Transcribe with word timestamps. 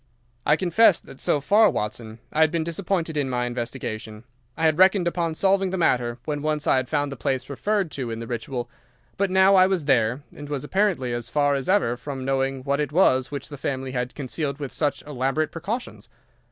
"I 0.47 0.55
confess 0.55 0.99
that 0.99 1.19
so 1.19 1.39
far, 1.39 1.69
Watson, 1.69 2.17
I 2.33 2.41
had 2.41 2.49
been 2.49 2.63
disappointed 2.63 3.15
in 3.17 3.29
my 3.29 3.45
investigation. 3.45 4.23
I 4.57 4.63
had 4.63 4.79
reckoned 4.79 5.07
upon 5.07 5.35
solving 5.35 5.69
the 5.69 5.77
matter 5.77 6.17
when 6.25 6.41
once 6.41 6.65
I 6.65 6.77
had 6.77 6.89
found 6.89 7.11
the 7.11 7.15
place 7.15 7.51
referred 7.51 7.91
to 7.91 8.09
in 8.09 8.17
the 8.17 8.25
Ritual; 8.25 8.67
but 9.15 9.29
now 9.29 9.53
I 9.53 9.67
was 9.67 9.85
there, 9.85 10.23
and 10.35 10.49
was 10.49 10.63
apparently 10.63 11.13
as 11.13 11.29
far 11.29 11.53
as 11.53 11.69
ever 11.69 11.95
from 11.97 12.25
knowing 12.25 12.63
what 12.63 12.79
it 12.79 12.91
was 12.91 13.29
which 13.29 13.49
the 13.49 13.59
family 13.59 13.91
had 13.91 14.15
concealed 14.15 14.57
with 14.57 14.73
such 14.73 15.03
elaborate 15.03 15.51
precautions. 15.51 16.09